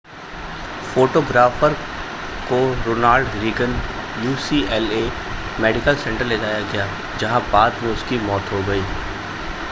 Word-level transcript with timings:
photographer 0.93 1.73
को 2.47 2.57
Ronald 2.85 3.35
Reagan 3.35 3.75
UCLA 4.25 5.03
medical 5.59 5.95
centre 5.95 6.25
ले 6.25 6.37
जाया 6.37 6.61
गया 6.71 6.87
जहां 7.19 7.41
बाद 7.51 7.83
में 7.83 7.91
उसकी 7.91 8.19
मौत 8.19 8.51
हो 8.51 8.63
गई 8.63 8.83